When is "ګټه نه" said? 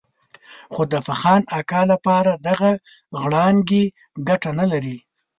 4.27-4.65